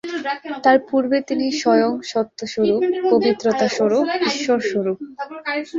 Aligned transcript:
তার 0.63 0.77
পূর্বে 0.89 1.17
তিনি 1.29 1.45
স্বয়ং 1.61 1.91
সত্যস্বরূপ, 2.11 2.81
পবিত্রতা-স্বরূপ, 3.11 4.05
ঈশ্বরস্বরূপ 4.29 4.97
ছিলেন। 4.99 5.61